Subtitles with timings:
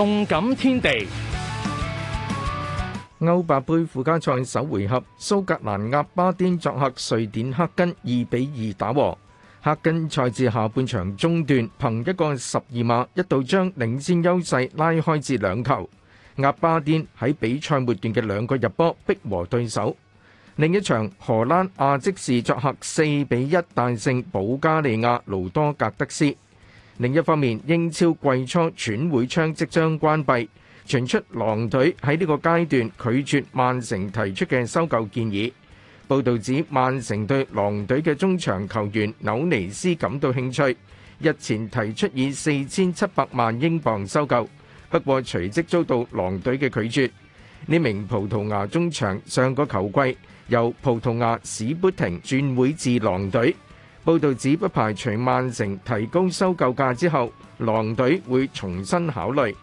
[0.00, 1.06] 动感天地
[3.18, 9.18] 欧八杯附加赛首回合，苏格兰鸭巴颠作客瑞典黑根二比二打和。
[9.60, 15.86] 黑根赛至下半场中段，凭一个十二码一度将领先优势拉开至两球。
[16.36, 19.94] 鸭巴颠喺比赛末段嘅两个入波逼和对手。
[20.56, 26.34] 另一场荷兰亚即士作客四比一大胜保加利亚卢多格德斯。
[27.00, 30.46] 另一方面，英超季初转会窗即将关闭，
[30.84, 35.50] 传出狼队喺呢个阶段拒绝曼城提出嘅收购建议。
[36.06, 40.76] 报道指曼城对狼队嘅中场球员纽尼斯感到兴趣，
[41.22, 44.46] 日前提出以四千七百万英镑收购，
[44.90, 47.10] 不过随即遭到狼队嘅拒绝。
[47.66, 53.56] 呢名葡萄牙中场上个球季由葡萄牙史砵廷转会至狼队。
[54.02, 59.54] 報道指不排除曼城提高收購價之後，狼隊會重新考慮。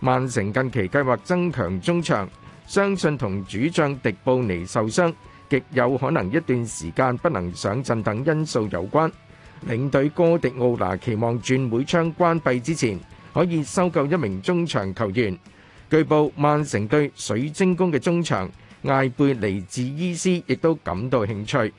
[0.00, 2.28] 曼城近期計劃增強中場，
[2.66, 5.12] 相信同主將迪布尼受傷，
[5.48, 9.10] 極有可能一段時間不能上陣等因素有關。
[9.68, 12.98] 領隊哥迪奧拿期望轉會窗關閉之前，
[13.32, 15.38] 可以收購一名中場球員。
[15.88, 18.50] 據報，曼城對水晶宮嘅中場
[18.82, 21.72] 艾貝尼治伊斯亦都感到興趣。